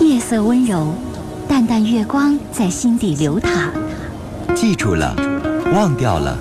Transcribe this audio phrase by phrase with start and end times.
[0.00, 0.94] 夜色温柔，
[1.48, 3.72] 淡淡月光在心底流淌。
[4.54, 5.14] 记住了，
[5.74, 6.36] 忘掉了，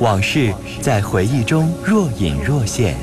[0.00, 2.96] 往事在回忆中若隐若现。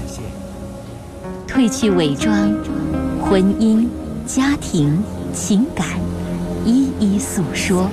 [1.48, 2.52] 褪去伪装，
[3.22, 3.88] 婚姻、
[4.26, 5.02] 家庭、
[5.34, 5.88] 情感，
[6.66, 7.90] 一一诉说。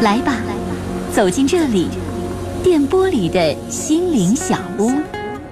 [0.00, 0.34] 来吧，
[1.14, 1.88] 走进这里，
[2.62, 4.92] 电波里的心灵小屋，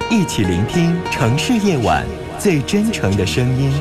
[0.09, 2.06] 一起聆听城市夜晚
[2.38, 3.73] 最真诚的声音。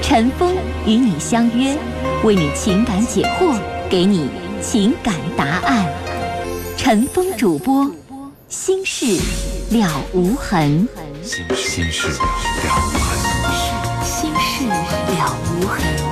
[0.00, 0.54] 陈峰
[0.86, 1.76] 与你相约，
[2.24, 3.58] 为你情感解惑，
[3.90, 4.30] 给你
[4.62, 5.86] 情感答案。
[6.74, 7.90] 陈峰主播，
[8.48, 9.20] 心事
[9.70, 10.88] 了无痕。
[11.22, 12.18] 心心事了
[12.86, 14.02] 无痕。
[14.02, 16.11] 心事了无痕。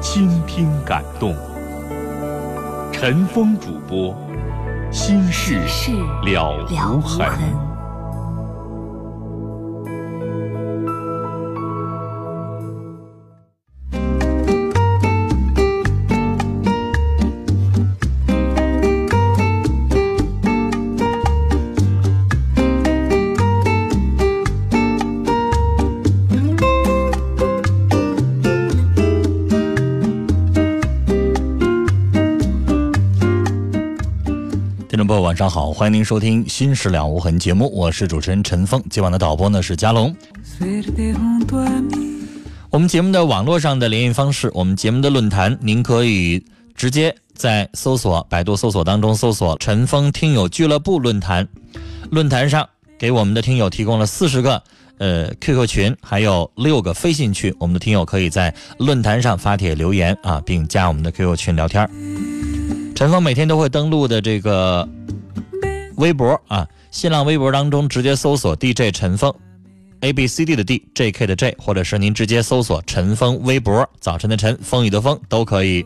[0.00, 1.34] 倾听感动，
[2.92, 4.14] 陈峰主播，
[4.92, 5.60] 心事
[6.24, 7.67] 了无痕。
[35.38, 38.82] 上好，欢迎您收听《心事了无痕》节目，我是主持人陈峰。
[38.90, 40.12] 今晚的导播呢是佳龙。
[42.70, 46.44] 我们节目的网络上的联系方式，我们节目的论坛，您可以
[46.74, 51.46] 直接在搜索百度搜索当中搜索“陈峰听友俱乐部论坛”。
[52.10, 54.60] 论坛上给我们的听友提供了四十个
[54.98, 61.88] 呃 QQ 群，还有六个飞信群，我们的听友可以在论坛上发帖留言啊，并加我们的 QQ 群聊天。
[62.96, 64.88] 陈峰每天都会登录的这个。
[65.98, 69.34] 微博啊，新浪微博当中直接搜索 DJ 陈峰
[70.00, 75.84] ，A B C D 的 D，J K 的 J，或者是您直接搜索陈峰微博，早晨的晨，风雨的风都可以。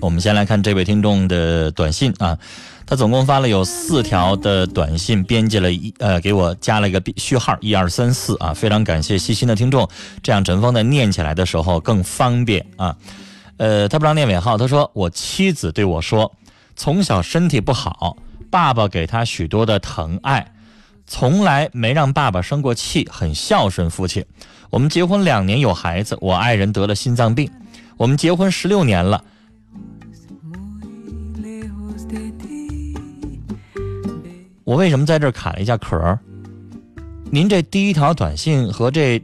[0.00, 2.38] 我们先来看这位听众的短信啊。
[2.90, 9.88] 他总共发了有四条的短信，编辑了一呃，给我加了一个序号一二三四啊，非常感谢细心的听众，
[10.24, 12.96] 这样陈峰在念起来的时候更方便啊。
[13.58, 16.32] 呃，他不让念尾号，他说我妻子对我说，
[16.74, 18.16] 从小身体不好，
[18.50, 20.52] 爸爸给他许多的疼爱，
[21.06, 24.26] 从来没让爸爸生过气，很孝顺父亲。
[24.68, 27.48] 我们结婚两年有孩子，我爱人得了心脏病，
[27.96, 29.22] 我们结婚十六年了。
[34.70, 36.16] 我为什么在这儿卡了一下壳？
[37.28, 39.20] 您这第一条短信和这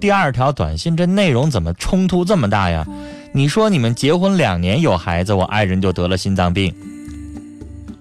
[0.00, 2.86] 第二条短信这内容怎么冲突这么大呀？
[3.32, 6.72] 你说你们结婚两年有孩子，我爱人就得了心脏病，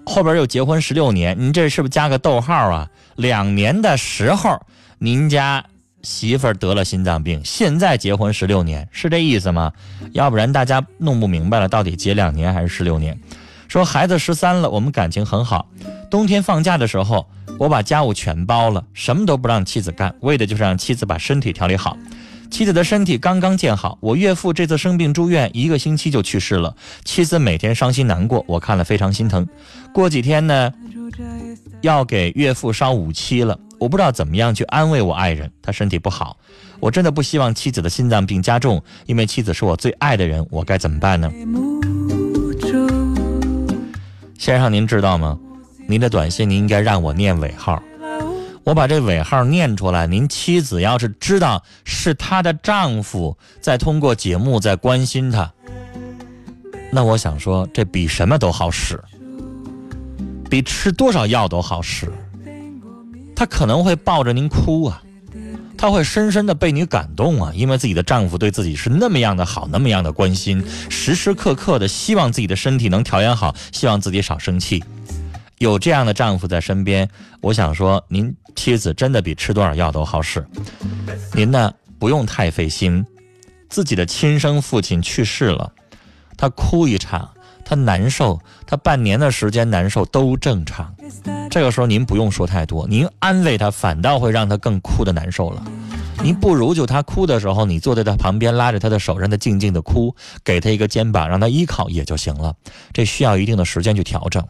[0.05, 2.87] 后边又结婚十六年，您这是不是加个逗号啊？
[3.15, 4.61] 两年的时候，
[4.99, 5.65] 您家
[6.03, 9.73] 媳妇儿得了心脏病，现在结婚十六年，是这意思吗？
[10.11, 13.19] 要不然大家弄不明白了，到底结两年还是十六年？
[13.67, 15.67] 说孩子十三了，我们感情很好。
[16.13, 17.27] 冬天放假的时候，
[17.57, 21.97] 我把家务全包了，什么都不让妻子干，为的就是让妻子把身体调理好。
[22.51, 26.75] 妻子的身体刚刚见好，我岳父这次生病住院，一个星期就去世了。
[27.03, 29.47] 妻子每天伤心难过，我看了非常心疼。
[29.91, 30.71] 过几天呢，
[31.81, 36.37] 要给岳父烧五七了，我不知道怎么样去安慰我爱人，他身体不好，
[36.79, 41.31] 我真的不希望妻子的心脏病加重，因为妻子是我最爱的人，我该怎么办呢？
[44.37, 45.39] 先生，您知道吗？
[45.87, 47.81] 您的短信您应该让我念尾号。
[48.63, 55.51] 我把这尾号念出来，您妻子要是知道是她的丈夫在通过节目在关心她，
[56.89, 58.97] 那我想说，这比什么都好使，
[60.49, 62.09] 比吃多少药都好使。
[63.35, 65.03] 她可能会抱着您哭啊，
[65.77, 74.81] 她会深深的被你感动啊，因为自己的丈夫对自己是那么样的好，那么样的关心，时时刻刻的希望自己的身体能调养好，希望自己少生气。
[75.63, 77.07] 有这样的丈夫在身边，
[77.39, 80.45] 我想说，您妻子真的比吃多少药都好使。
[81.33, 83.05] 您呢，不用太费心。
[83.69, 85.71] 自己的亲生父亲去世了，
[86.35, 87.29] 他哭一场，
[87.63, 88.37] 他难受，
[88.67, 90.93] 他半年的时间难受都正常。
[91.49, 95.63] 这个时候您不用说太多，您安慰他，反倒会让他更哭的难受了。
[96.21, 100.13] 您不如就他哭的时候，你坐在他旁边，拉着他的手，让他静静的哭，
[100.43, 102.53] 给他一个肩膀，让他依靠也就行了。
[102.91, 104.45] 这需要一定的时间去调整。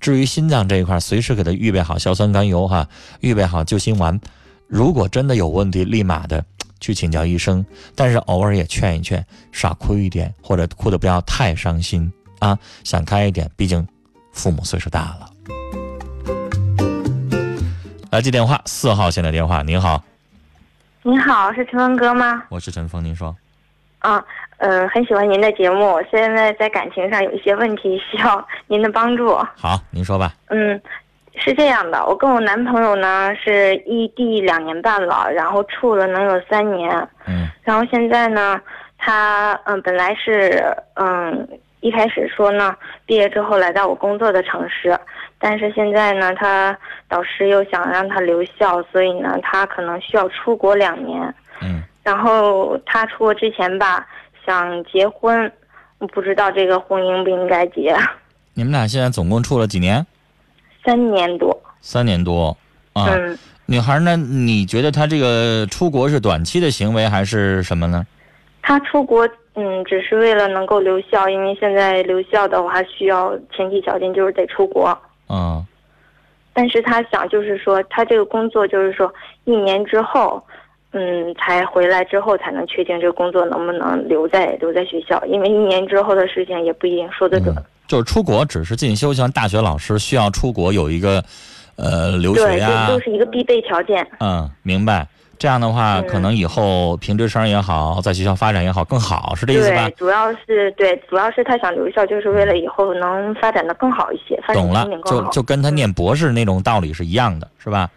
[0.00, 2.88] 至于心脏这一块，随时给他预备好硝酸甘油哈，
[3.20, 4.18] 预备好救心丸。
[4.66, 6.44] 如果真的有问题，立马的
[6.80, 7.64] 去请教医生。
[7.94, 13.50] 但是偶尔也劝一劝，少哭一点，或者哭的不要太伤心啊，想开一点。
[13.56, 13.86] 毕竟
[14.32, 15.30] 父母岁数大了。
[18.10, 20.02] 来接电话，四号线的电话，您好。
[21.02, 22.42] 您好，是陈峰哥吗？
[22.50, 23.34] 我是陈峰，您说。
[24.00, 24.24] 啊，
[24.58, 29.34] 呃，很喜欢您的节目，现在在感情上有一些问题，需要 您的帮助。
[29.56, 30.32] 好，您说吧。
[30.48, 30.80] 嗯，
[31.34, 36.90] 是这样的，我跟我男朋友呢是异地两年半了，然后处了能有三年。
[37.26, 37.48] 嗯。
[37.64, 38.60] 然后现在呢，
[38.96, 40.64] 他嗯本来是
[40.94, 41.48] 嗯
[41.80, 42.74] 一开始说呢，
[43.04, 44.98] 毕业之后来到我工作的城市。
[45.40, 46.76] 但是现在呢，他
[47.08, 51.34] 导师又想让他留校，所以呢，他可能需要出国两年。
[51.62, 51.82] 嗯。
[52.08, 54.06] 然后他出国之前吧，
[54.46, 55.52] 想结婚，
[55.98, 57.94] 我不知道这个婚姻不应该结。
[58.54, 60.06] 你们俩现在总共处了几年？
[60.82, 61.54] 三年多。
[61.82, 62.56] 三年多。
[62.94, 63.08] 啊。
[63.10, 63.38] 嗯。
[63.66, 64.16] 女孩呢？
[64.16, 68.06] 你觉得他这个出国是短期的行为还是什么呢？
[68.62, 74.98] 他出国，嗯，只是为了能够留校，因为现在留校的话需要前提条件就是得出国。
[75.28, 75.62] 嗯，
[76.54, 79.12] 但是他想，就是说，他这个工作，就是说，
[79.44, 80.42] 一年之后，
[80.92, 87.54] 嗯，才回来之后才能确定这个工作能不能留在留在学校，因为一年之后的事情也不一定说得准。
[87.86, 91.22] 就是出国只是进修，像大学老师需要出国有一个，
[91.76, 94.06] 呃，留学呀，对，就是一个必备条件。
[94.20, 95.06] 嗯，明白。
[95.38, 99.88] 这样的话，可能以后评职称也好，在学校发展也好更好，是这意思吧？
[99.88, 105.22] 对，主要是对，主要是他想留校，就是为了以后能发展的更好一些，发展前景更好。
[105.26, 107.88] 就就跟他念博士那种道理是一样的，是吧？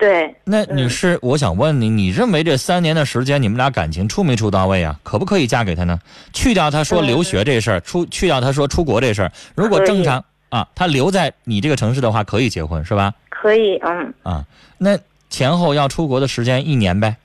[0.00, 0.34] 对。
[0.42, 4.98] 那女士，我想问你，你认为这三年的时间，你们俩感情处没处到位啊？
[5.04, 5.96] 可不可以嫁给他呢？
[6.32, 13.14] 去掉他说留学这事儿，出去掉他说出国这事儿，如果正常啊，他留在你这个城市的话，可以结婚，是吧？
[13.28, 14.12] 可以，嗯。
[14.24, 14.44] 啊，
[14.78, 14.98] 那。
[15.32, 17.16] 前后要出国的时间一年呗，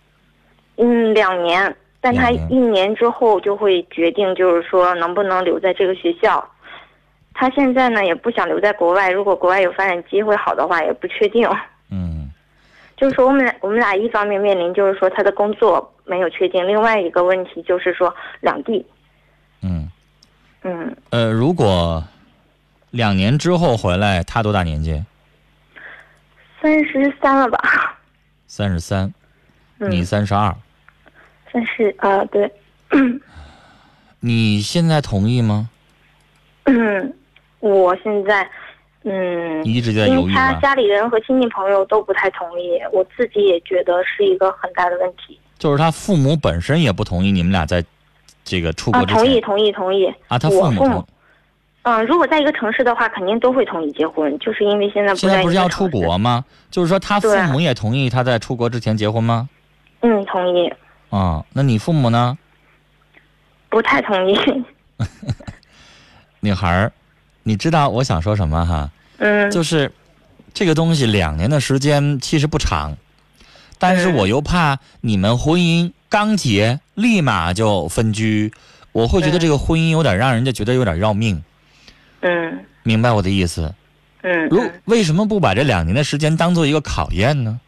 [0.78, 6.48] 嗯，两年，但他一年之后就会决定，就是说能不能留在这个学校。
[7.34, 11.50] 他现在呢也不想留在国外，如果国外有发展机会好的话，也不确定。
[13.06, 18.84] 嗯，就是说我们俩我们俩一方面面临就是说他的工作没有确定，另外一个问题就是说两地。
[19.62, 19.90] 嗯，
[20.64, 22.04] 嗯，呃，如果
[22.92, 25.04] 两年之后回来，他多大年纪？
[26.62, 28.00] 三十三了吧？
[28.48, 29.14] 三十三，
[29.78, 30.56] 你三十二。
[31.52, 32.52] 三十啊，对。
[34.20, 35.70] 你现在同意吗？
[36.64, 37.14] 嗯，
[37.60, 38.50] 我现在，
[39.08, 45.40] 嗯，一直在犹豫他家里人和亲戚朋友都不太同意，我自己也觉得是一个很大的问题。
[45.60, 47.86] 就是他父母本身也不同意你们俩在
[48.44, 49.06] 这个出国。
[49.06, 50.12] 同意，同意，同意。
[50.28, 51.06] 啊，他父母。
[51.84, 56.44] 嗯，如果在一个城市的话，肯定都会同意结婚，就是因为现在现在不是要出国吗？
[56.72, 59.48] 就是说他父母也同意他在出国之前结婚吗？
[60.02, 60.74] 嗯，同意。
[61.12, 62.36] 啊，那你父母呢？
[63.70, 64.36] 不太同意。
[66.42, 66.92] 女孩儿，
[67.44, 68.90] 你知道我想说什么哈？
[69.18, 69.52] 嗯。
[69.52, 69.92] 就是
[70.54, 72.98] 这个东西，两年的时间其实不长，
[73.78, 78.54] 但是我又怕你们婚姻刚结立马就分居，
[78.92, 81.44] 我会觉得这个婚姻有点让人家觉得有点要命。
[82.22, 83.74] 嗯，明白我的意思。
[84.22, 87.60] 嗯，如为什么不把这两年的时间当做一个考验呢？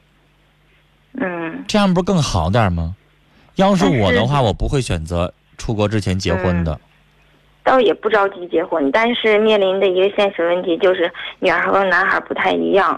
[1.19, 2.95] 嗯，这样不是更好点吗？
[3.55, 6.79] 要是我的话，我不会选择出国之前结婚的。
[7.67, 12.97] 倒也不着急结婚，但是面临的一个现实问题就是，女孩和男孩不太一样。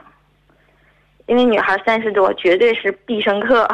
[1.25, 3.67] 因为女孩三十多，绝对是必胜客。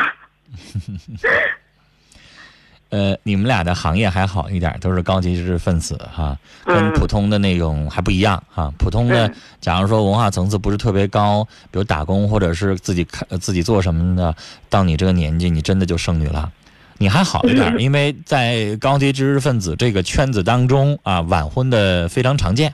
[2.92, 8.72] 呃，你们俩的行业还好一点，都是高级知识分子哈，跟嗯普通的那种还不一样哈。
[8.78, 14.34] 普通的嗯，假如说文化层次不是特别高，比如打工或者是自己看呃自己做什么的，
[14.70, 16.50] 到你这个年纪，你真的就剩女了。
[16.98, 22.74] 你还好一点，因为在高级知识分子这个圈子当中啊，晚婚的非常常见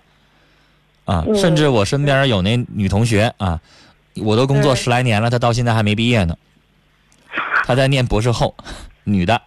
[1.05, 3.59] 啊，嗯甚至我身边有那女同学啊，
[4.17, 6.35] 我都工作嗯十来年了，她到现在还没毕业呢，
[7.65, 8.55] 她在念博士后，
[9.03, 9.41] 女的。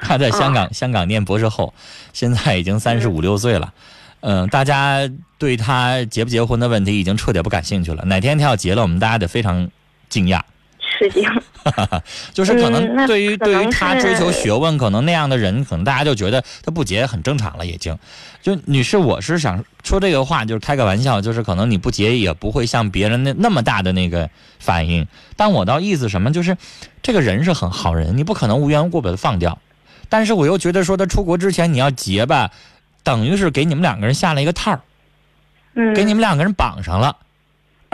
[0.00, 1.72] 她，在香港，香港念博士后，
[2.12, 3.72] 现在已经三十五六岁了。
[4.20, 5.00] 嗯、大家
[5.38, 8.04] 对他结不结婚的问题已经彻底不感兴趣了。
[8.04, 9.70] 哪天他要结了，我们大家得非常
[10.08, 10.40] 惊讶。
[10.84, 11.28] 吃惊。
[12.32, 17.98] 就是可能对于、对于他追求学问，可能那样的人，可能大家就觉得他不结很正常了，已经。
[18.42, 25.06] 就女士，我是想说这个话，就是开个玩笑，就是可能你不结也不会像别人那那么大的那个反应。
[25.36, 26.56] 但我倒意思什么，就是
[27.02, 29.58] 这个人是很好人，你不可能无缘无故把他放掉。
[30.10, 32.50] 但是我又觉得说他出国之前你要结吧，
[33.02, 34.80] 等于是给你们两个人下了一个套儿
[35.74, 37.16] 嗯，给你们两个人绑上了。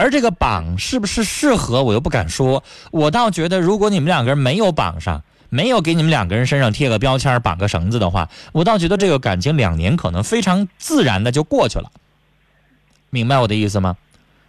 [0.01, 2.63] 而这个绑是不是适合，我又不敢说。
[2.89, 11.91] 我倒觉得，如果你们两个人没有绑上，没有给你们两个人身上贴个标签、绑个绳子的话，我倒觉得这个感情两年可能非常自然的就过去了。
[13.11, 13.95] 明白我的意思吗？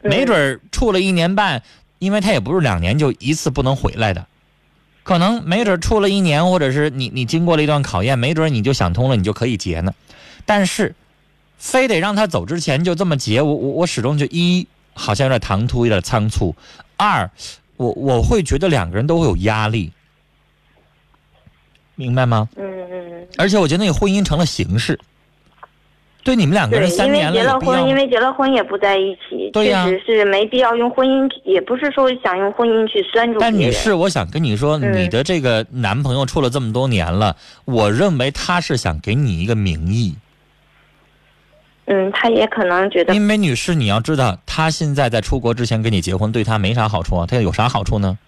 [0.00, 1.62] 嗯没准处了一年半，
[2.00, 4.26] 因为他也不是两年就一次不能回来的，
[5.04, 9.92] 可能没准处了一年，或者是你你经过了一段考验，没准你就想通了，你就可以结呢。
[10.44, 10.96] 但是，
[11.56, 16.54] 非得让他走之前就这么结，我我我始终就一好像有点唐突，有点仓促；
[16.96, 17.30] 二，
[17.76, 19.92] 我我会觉得两个人都会有压力，
[21.94, 22.48] 明白吗？
[22.56, 24.98] 嗯嗯，而且我觉得那个婚姻成了形式，
[26.22, 27.94] 对你们两个，人三年有必要结了婚，因？
[27.94, 33.38] 为结了婚也不在一起，对呀确实是没必要用婚姻，也不是说想用婚姻去拴住。
[33.40, 40.14] 但女士，我想跟你说，嗯你的这个男朋友处了这么多年了，我认为他是想给你一个名义。
[41.86, 48.18] 嗯，他也可能觉得，因为女士，你要知道，他现在在出国之前跟你结婚，对他没啥好处啊，他有啥好处呢？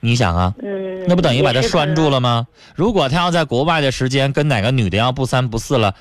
[0.00, 2.20] 你想啊，嗯，那不等于把他拴住了？
[2.20, 2.46] 吗？
[2.76, 5.94] 如果他要在国外的时间跟哪个女的要不三不四了，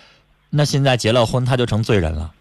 [0.51, 2.31] 那现在结了婚，他就成罪人了，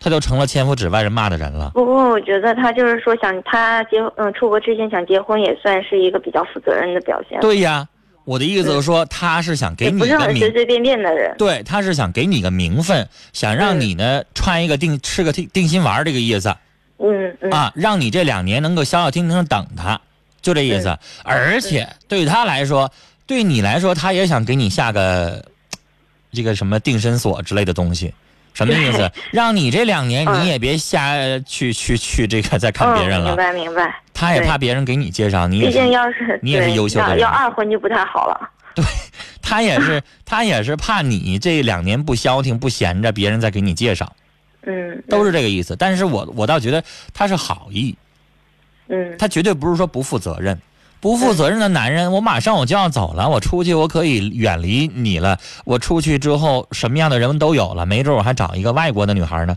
[0.00, 1.70] 他就成了千夫指外人骂的人了。
[1.74, 7.86] 不过我觉得他就是说想他结嗯出国之前想结婚，也算是一个比较负责任的表现，对呀，
[8.24, 11.34] 我的意思是说，他是想给你个名很随随便便的人。
[11.36, 16.54] 对，他是想给你个名分，想让嗯你呢穿一个定吃个定定心丸儿这个意思
[16.98, 20.00] 嗯嗯啊，让你这两年能够消消停停地等他，
[20.40, 20.96] 就这意思。
[21.24, 22.90] 而且对他来说，
[23.26, 25.44] 对你来说，他也想给你下个
[26.32, 28.14] 这个什么定身锁之类的东西。
[28.54, 29.10] 什么意思？
[29.32, 31.14] 让你这两年嗯你也别瞎
[31.46, 33.94] 去去去这个 再看别人了、明，白明白。
[34.14, 38.50] 他也怕别人给你介绍，你也毕竟是，要是你也是优秀的要二婚就不太好了。
[38.74, 38.84] 对
[39.42, 44.12] 他也是他也是怕你这两年不消停不闲着，别人再给你介绍。
[44.64, 45.74] 嗯，都是这个意思。
[45.76, 46.82] 但是我我倒觉得
[47.12, 47.96] 他是好意，
[48.88, 50.58] 嗯他绝对不是说不负责任。
[51.02, 55.36] 不负责任的男人，我马上我就要走了，我出去我可以远离你了。
[55.64, 59.56] 我出去之后，什么样的人都有了，没准我还找一个外国的女孩呢，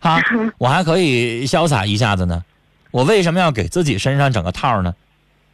[0.00, 0.18] 哈，
[0.56, 2.42] 我还可以潇洒一下子呢。
[2.90, 4.94] 我为什么要给自己身上整个套呢？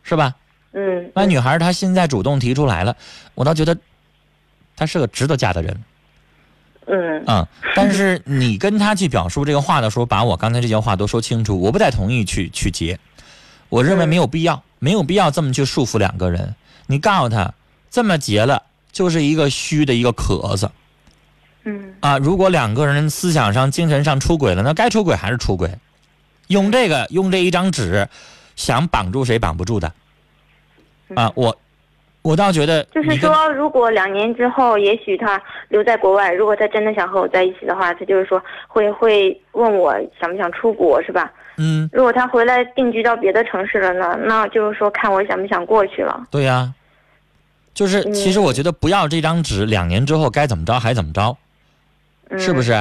[0.05, 0.33] 是吧？
[0.73, 2.97] 嗯，那女孩她现在主动提出来了，
[3.35, 3.77] 我倒觉得
[4.77, 5.85] 她是个值得嫁的人。
[6.87, 12.99] 嗯啊、但是你跟他去表述这个话的时候，把我刚才这些话都说清楚，我不太同意去去结，
[13.75, 16.55] 我认为没有必要，没有必要这么去束缚两个人。
[16.87, 17.53] 你告诉他，
[17.91, 18.63] 这么结了
[18.93, 20.71] 就是一个虚的一个壳子
[21.65, 22.17] 嗯啊。
[22.19, 25.69] 如果两个人思想上、精神上出轨了，那该出轨还是出轨。
[26.47, 28.07] 用这个，用这一张纸，
[28.55, 29.93] 想绑住谁绑不住的
[31.17, 31.33] 啊。
[31.35, 31.59] 我
[32.23, 41.33] 我倒觉得嗯就是说，如果两年之后，也许他留在国外，如果他真的想和我在一起的话，他就是说会会问我想不想出国，是吧？
[41.57, 46.25] 嗯，如果他回来定居到别的城市了呢，那就是说看我想不想过去了。
[46.31, 46.73] 对呀、
[47.73, 51.37] 就是嗯其实我觉得不要这张纸，两年之后该怎么着还怎么着，
[52.31, 52.63] 嗯、是不？
[52.63, 52.73] 是？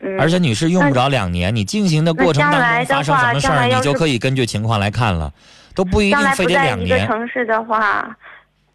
[0.00, 5.32] 嗯，而且女士用不着两年，你进行的过程当中发生什么事儿，你就可以根据情况来看了，
[5.74, 7.06] 都不一定非得在一个两年。
[7.08, 8.16] 城市的话，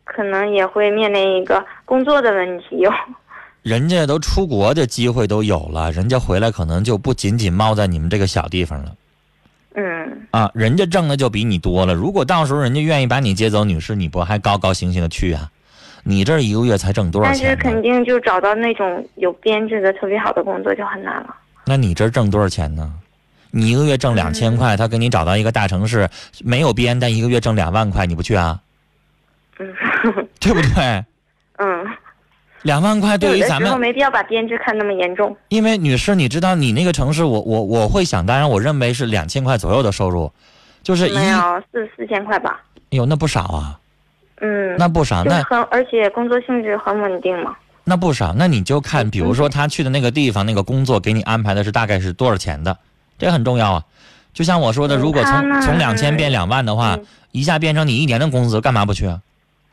[0.04, 2.92] 可能也会面临一个工作的问题哟。
[3.62, 8.92] 人家都出国的机会都有了，人家回来可能就不仅仅猫在你们这个小地方了
[9.76, 11.94] 嗯啊，人家挣的就比你多了。
[11.94, 15.50] 如果到时候人家愿意把你接走，女士，你不还高高兴兴的去啊？
[16.04, 17.64] 你这一个月才挣多少钱但是？
[17.64, 21.36] 肯定就找到那种有编制的特别好的工作就很难了。
[21.66, 22.94] 那你这挣多少钱呢？
[23.52, 26.10] 你一个月挣两千块，他给你找到一个大城市，
[26.44, 28.60] 没有编，但一个月挣两万块，你不去啊？
[29.60, 29.74] 嗯
[30.42, 31.06] 对不对？
[31.58, 31.86] 嗯，
[32.64, 35.36] 两万块对于咱有的时候们，没必要把编制看那么严重。
[35.50, 40.32] 因为女士，你知道你那个城市，我我我会想当然，我认为是两千块左右的收入，
[40.82, 42.62] 就是一，没哎有四四千块吧？
[42.92, 43.80] 哎呦，那不少啊，
[44.42, 47.56] 嗯，那不少，那很，而且工作性质很稳定嘛。
[47.84, 52.78] 那不少，那你就看，比如说他去的那个地方，那个工作给你安排的是大概是多少钱的，
[53.18, 53.84] 这很重要啊。
[54.34, 59.20] 就像我说的，嗯如果从从两千变两万的话嗯，一下变成你一年的工资，干嘛不去啊？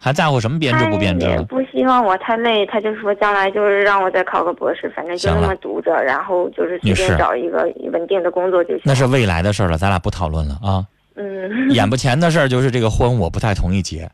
[0.02, 1.32] 还在乎什么编制不编制了？
[1.32, 8.82] 他也不希望我太累，他就说将来就是让我再考个博士，反正就那么读着，然后就是随便找一个稳定的工作就行。
[8.84, 10.84] 那是未来的事儿了，咱俩不讨论了啊。
[11.14, 14.10] 嗯眼不 前的事儿就是这个婚，我不太同意结。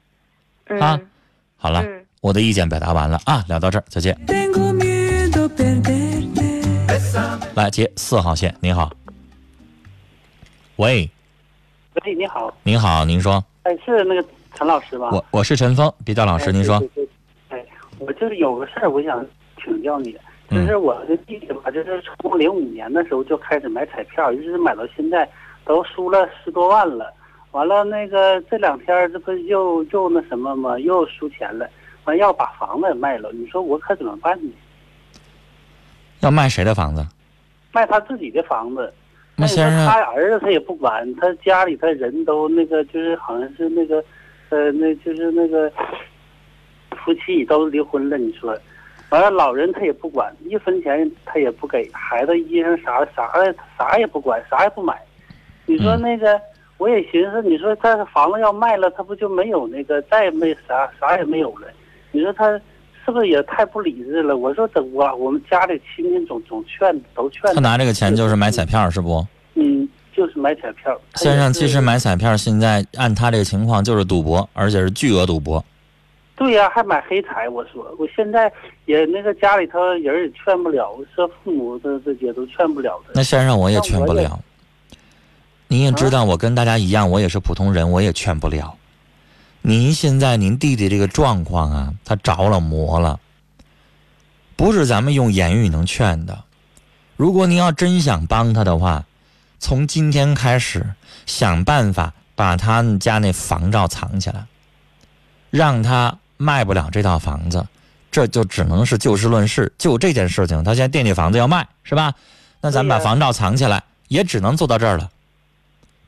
[0.68, 1.00] 嗯啊
[1.56, 4.16] 好了，嗯，我的意见表达完了啊，聊到这儿，再见。
[7.56, 8.92] 来接四号线，您好。
[10.76, 11.10] 喂，
[12.04, 15.08] 喂，你好，您好，您说，哎，是那个陈老师吧？
[15.10, 16.86] 我我是陈峰，别叫老师，哎您说对。
[16.88, 17.05] 对对哎，
[17.98, 19.24] 我就是有个事儿，我想
[19.62, 20.18] 请教你，就
[20.50, 25.28] 嗯是我的弟弟吧，就是从零五年的时候就开始买彩票，一直买到现在，
[25.64, 27.12] 都输了十多万了。
[27.52, 30.78] 完了，那个这两天这不又又那什么吗？
[30.78, 31.68] 又输钱了，
[32.04, 33.30] 完要把房子也卖了。
[33.32, 34.52] 你说我可怎么办呢？
[36.20, 37.06] 要卖谁的房子？
[37.72, 38.92] 卖他自己的房子。
[39.38, 44.02] 那先生他儿子他也不管，他家里他人都那个就是好像是那个，
[44.48, 45.70] 呃，那就是那个
[47.06, 48.18] 夫妻都离婚了。
[48.18, 48.58] 你说，
[49.10, 53.32] 完了老人他也不管，一分钱他也不给，孩子衣裳啥啥
[53.78, 55.00] 啥也不管，啥也不买。
[55.66, 56.40] 你说嗯那个，
[56.78, 61.68] 我也寻思，你说他房子要卖了，他不就没有那个再也没啥啥也没有了？
[62.10, 62.50] 你说他
[63.04, 64.36] 是不是也太不理智了？
[64.36, 69.24] 我说怎我我们家里亲戚总总劝都劝他拿这个钱就是买彩票，是不？
[69.54, 71.00] 嗯，就是买彩票。
[71.14, 75.64] 先生，其实买彩票现在按他这个情况就是赌博，而且是巨额赌博。
[76.36, 77.48] 对呀、还买黑彩。
[77.48, 78.52] 我说我现在
[78.84, 83.12] 也那个家里头人也劝不了，说父母这这也都劝不了的。
[83.14, 84.38] 那先生我也劝不了。
[85.68, 88.76] 您也知道，我跟大家一样，我也是普通人，我也劝不了。
[89.62, 93.18] 您现在您弟弟这个状况啊，他着了魔了，
[94.54, 96.44] 不是咱们用言语能劝的。
[97.16, 99.06] 如果您要真想帮他的话，
[99.58, 100.94] 从今天开始
[101.24, 104.46] 想办法把他们家那房照藏起来，
[105.50, 107.66] 让他卖不了这套房子，
[108.10, 109.72] 这就只能是就事论事。
[109.78, 112.12] 就这件事情，他现在惦记房子要卖，是吧？
[112.60, 115.08] 那咱们把房照藏起来，也只能做到这儿了，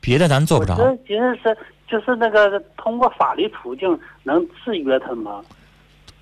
[0.01, 0.75] 别的咱做不着。
[0.75, 5.41] 我这是就是那个通过法律途径能制约他吗？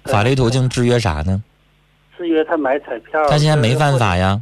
[0.04, 1.42] 法律途径制约啥呢？
[2.18, 3.28] 制约他买彩票。
[3.30, 4.42] 他现在没犯法呀。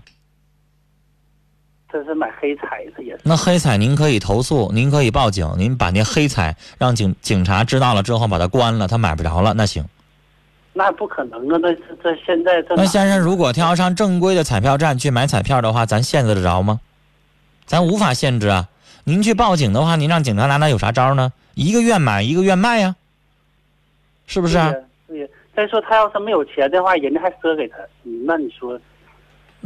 [1.96, 3.22] 这是买黑彩，他也是。
[3.24, 9.86] 那黑彩您可以投诉，您可以报警，您把那黑彩让警警察知道了之后把它关了，他买不着了，那行。
[10.74, 11.46] 那不可能啊！
[11.48, 16.82] 那这这现在这那先生，如果他要上正规的彩票站去买彩票的话，咱限制得着吗？
[17.66, 18.68] 咱无法限制啊。
[19.06, 21.32] 您去报警的话，您让警察拿他有啥招呢？
[21.54, 22.98] 一个愿买，一个愿卖呀，
[24.28, 24.70] 是不是啊？
[25.08, 27.78] 对呀对再说他要是没有钱的话，人家还赊给他。
[28.04, 28.78] 嗯那你说，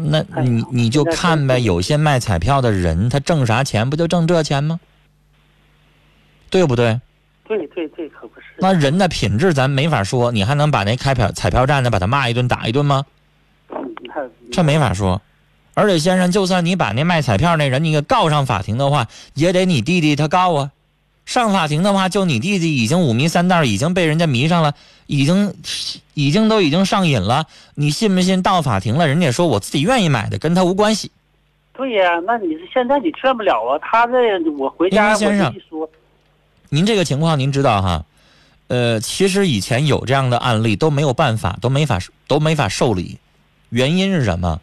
[0.01, 4.79] 那你你就看呗，有些卖彩票的人，他挣啥钱不就挣这钱吗？
[6.49, 6.99] 对不对？
[7.47, 8.45] 对对对，可不是。
[8.59, 13.05] 那人的品质咱没法说，你还能把那开票彩票站的把他骂一顿打一顿吗？
[14.51, 15.21] 这没法说。
[15.73, 20.71] 而且先生，就算你把那卖彩票那人你给告上法庭的话，也得你弟弟他告啊。
[21.29, 24.73] 上法庭的话，就你弟弟已经五迷三道，已经被人家迷上了，
[25.05, 25.53] 已经
[26.15, 27.45] 已经都已经上瘾了。
[27.75, 28.41] 你信不信？
[28.41, 31.11] 到法庭了，人家说我自己愿意买的，跟他无关系。
[31.73, 33.77] 对呀、那你是现在你劝不了啊。
[33.79, 35.87] 他这我回家我为先生这一说，
[36.69, 38.05] 您这个情况您知道哈？
[38.69, 43.19] 呃，其实以前有这样的案例都没有办法，都没法都没法受理。
[43.69, 44.59] 原因是什么？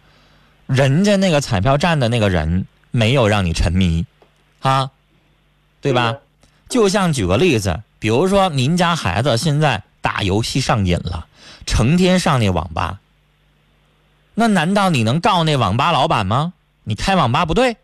[0.67, 4.05] 人家那个彩票站的那个人没有让你沉迷，
[4.59, 4.91] 啊，
[5.81, 6.07] 对吧？
[6.07, 6.17] 呀
[6.69, 11.27] 就像举个例子，比如说您家孩子现在打游戏上瘾了，
[11.65, 13.01] 成天上那网吧，
[14.35, 16.53] 那难道你能告那网吧老板吗？
[16.85, 17.77] 你开网吧不对，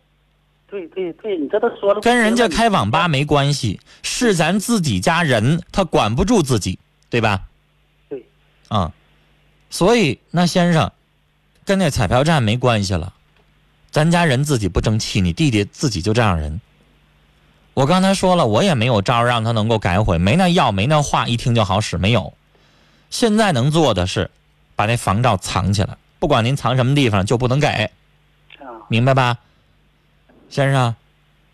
[0.67, 7.43] 对对对，你这都说了，跟人家开网吧没关系，是咱自己家人他管不住自己，对吧？
[8.09, 8.25] 对。
[8.69, 8.93] 啊、
[9.69, 10.91] 所以那先生，
[11.65, 13.13] 跟那彩票站没关系了，
[13.91, 16.59] 咱家人自己不争气，你弟弟自己就这样人。
[17.73, 22.33] 我刚才说了，我也没有招让他能够改悔，没那药，没那话，一听就好使，没有。
[23.09, 24.29] 现在能做的是，
[24.75, 27.67] 把那房照藏起来，不管您藏什么地方，就不能给。
[27.67, 29.37] 啊，明白吧，
[30.49, 30.95] 先生？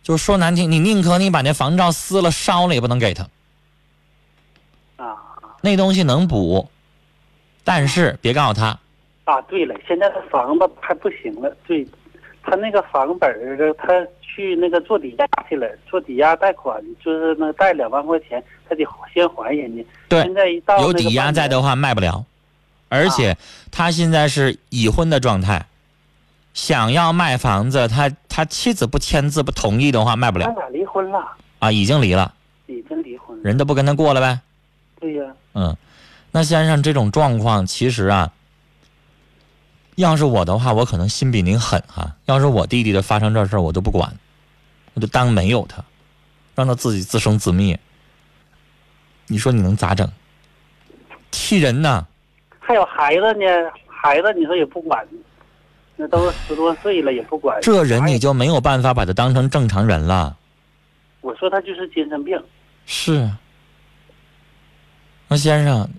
[0.01, 3.27] 就说难听，你宁可你把那房照撕了烧了，也不能给他。
[4.97, 5.15] 啊，
[5.61, 6.69] 那东西能补，
[7.63, 8.79] 但是别告诉他，
[9.25, 11.87] 啊，对了，现在他房子还不行了，对，
[12.41, 13.87] 他那个房本儿，他
[14.39, 19.85] 去那个做抵押去了，做抵押贷款，就是那贷两万块钱，他得先还人家。
[20.07, 22.23] 对现在一到有抵押在的话卖不了，
[22.87, 23.35] 而且
[23.69, 25.65] 他现在是已婚的状态，
[26.53, 30.45] 想要卖房子，他他妻子不签字不同意的话卖不了。
[30.45, 31.19] 他俩离婚了，
[31.59, 32.33] 啊，已经离了，
[32.67, 33.43] 已经离婚了。
[33.43, 34.39] 人都不跟他过了呗。
[35.01, 35.23] 对呀、
[35.53, 35.75] 嗯，
[36.31, 38.31] 那先生这种状况，其实啊，
[39.95, 44.15] 要是我的话，我可能心比您狠哈、要是我弟弟的发生这事儿，我都不管，
[44.99, 45.81] 我就当没有他，
[46.55, 47.79] 让他自己自生自灭。
[49.27, 50.11] 你说你能咋整？
[51.31, 52.05] 气人呐！
[52.59, 53.45] 还有孩子呢，
[53.87, 55.07] 孩子你说也不管，
[55.95, 57.57] 那都十多岁了也不管。
[57.61, 60.35] 这人你就没有办法把他当成正常人了。
[61.21, 62.37] 我说他就是精神病，
[62.85, 63.31] 是。
[65.29, 65.89] 那先生，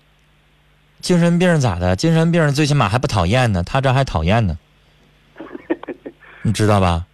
[1.01, 1.97] 精神病咋的？
[1.97, 4.59] 精神病最起码还不讨厌呢，他这还讨厌呢，
[6.45, 7.07] 你知道吧？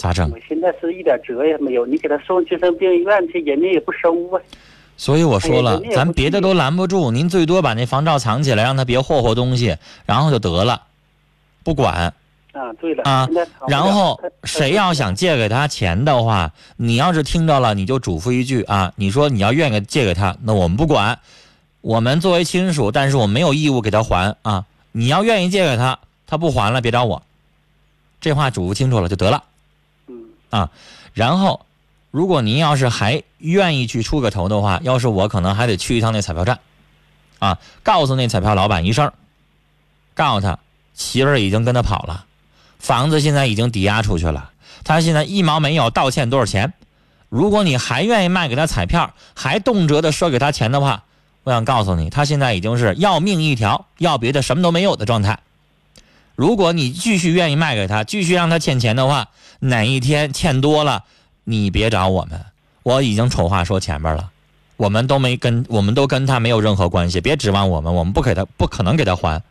[0.00, 0.38] 咋整我？
[0.48, 1.84] 现在是一点辙也没有。
[1.84, 4.40] 你给他送精神病院去，人家也不收啊。
[4.96, 10.80] 所以我说了咱别的都拦不住，您最多把那房照藏起来，让他别霍霍东西，然后就得了，
[11.62, 12.14] 不管。
[12.52, 13.28] 啊，对了，啊
[13.68, 21.18] 然后谁要想借给他钱的话，你要是听着了，你就嘱咐一句啊，你说你要愿意借给他，那我们不管，
[21.80, 24.64] 我们作为亲属，但是我没有义务给他还啊。
[24.92, 27.22] 你要愿意借给他，他不还了，别找我。
[28.20, 29.44] 这话嘱咐清楚了就得了。
[30.50, 30.70] 啊，
[31.14, 31.64] 然后，
[32.10, 36.58] 如果您要是还愿意去出个头的话，要是我可能还得去一趟那彩票站，
[37.38, 39.12] 啊，告诉那彩票老板一声，
[40.14, 40.58] 告诉他
[40.94, 42.26] 媳妇已经跟他跑了，
[42.78, 44.50] 房子现在已经抵押出去了，
[44.84, 46.72] 他现在一毛没有，道歉多少钱？
[47.28, 51.04] 如果你还愿意卖给他彩票，还动辄的赊给他钱的话，
[51.44, 55.38] 我想告诉你，他现在已经是要命一条，要别的什么都没有的状态。
[56.40, 61.04] 如果你继续愿意卖给他，继续让他欠钱的话，哪一天欠多了，
[61.44, 62.46] 你别找我们，
[62.82, 64.30] 我已经丑话说前边了，
[64.78, 69.42] 我们都没跟，我们都跟他没有任何关系，别指望我们，我们不给他，不可能给他还，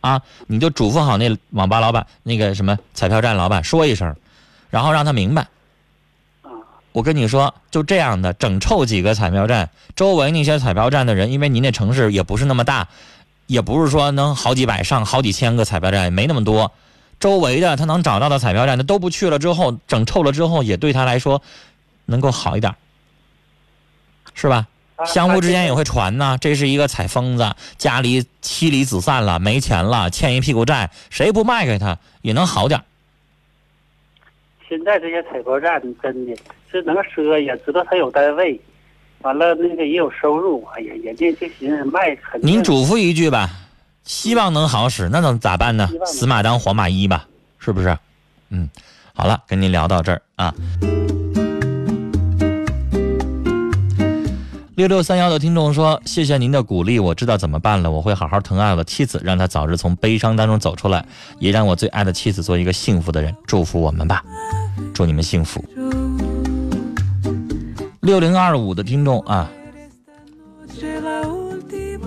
[0.00, 4.16] 啊，你就嘱咐好那网吧老板，那个什么彩票站老板说一声，
[4.70, 5.48] 然后让他明白。
[6.92, 12.88] 我跟你说，就这样的整臭几个彩票站，周围那些彩票站的人，因为您那城市也不是那么大，
[13.50, 16.70] 也不是说能好几百上好几千个彩票站，也没那么多。
[17.18, 21.42] 周围的他能找到的彩票站，他都不去了之后，整臭了之后，也对他来说
[22.06, 22.72] 能够好一点，
[24.34, 24.68] 是吧？
[25.04, 25.74] 相互之间也。
[25.74, 32.80] 会传呢，这是一个彩疯子，家里妻离子散了，没钱了，欠一屁股债，谁不卖给他也能好点。
[34.68, 36.36] 现在这些彩票站真的
[36.70, 38.60] 是能赊，也知道他有单位，
[39.22, 42.50] 完了那个也有收入，哎呀，人家就寻思卖肯定。
[42.50, 43.50] 您嘱咐一句吧，
[44.02, 47.26] 希望能好使，那能咋办呢死马当活马医吧，
[47.58, 47.98] 是不是？
[48.48, 48.68] 嗯，
[49.12, 50.54] 好了，跟您聊到这儿啊。
[54.76, 61.04] 六六三幺的听众说：“谢谢您的鼓励，我知道怎么办了，我会好好疼爱我的妻子，让她早日从悲伤当中走出来，
[61.38, 63.36] 也让我最爱的妻子做一个幸福的人。
[63.46, 64.24] 祝福我们吧，
[64.94, 65.62] 祝你们幸福。”
[68.00, 69.50] 六零二五的听众啊，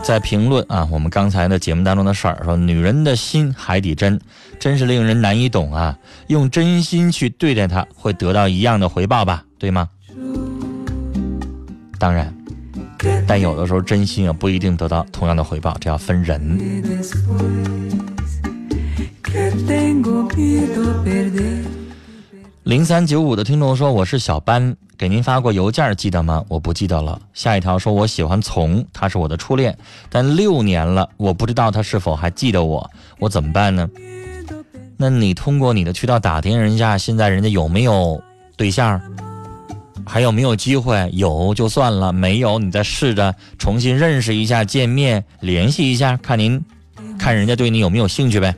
[0.04, 4.20] 在评论啊，我们刚才的节目当中的事儿，说女人的心海底针，
[4.60, 5.96] 真是令人难以懂啊。
[6.28, 9.46] 用真心去对待她，会得到一样的回报吧？
[9.60, 9.88] 对吗？
[12.00, 12.36] 当然，
[13.28, 16.60] 但有的时候真心啊不一定得到同样的回报，这要分人。
[22.64, 26.42] 零三九五的听众说：“我是小班，给您发过邮件，记得吗？
[26.48, 29.78] 我不记得了。”下一条说：“我喜欢从，他是我的初恋，
[30.10, 33.90] 但六年了，我不知道他是否还记得我，我怎么办呢？”
[34.96, 38.24] 那你通过你的渠道打听人家，现在人家有没有
[38.56, 39.02] 对象？
[40.06, 41.10] 还有没有机会？
[41.12, 46.64] 有就算了，没有你再试着重新认识一下，见面联系一下，看您
[47.20, 48.56] 看人家对你有没有兴趣呗。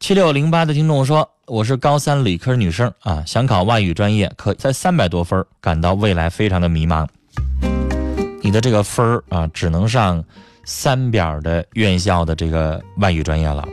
[0.00, 7.06] 七六零八的听众说：“我是高三理科女生啊，想考外语专业，可才三百多分，感到未来非常的迷茫。
[8.42, 10.24] 你的这个分啊，只能上
[10.64, 13.68] 三表的院校的这个外语专业了。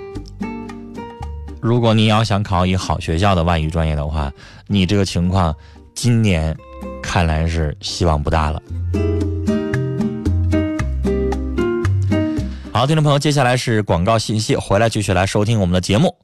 [1.62, 4.30] 如果你要想考一好学校的外语专业的话，
[4.68, 5.56] 你这个情况
[5.96, 6.56] 今年
[7.02, 8.62] 看来是希望不大了。”
[12.78, 16.16] 好，听众朋友，接下来是广告信息，回来继续来收听我们的节目。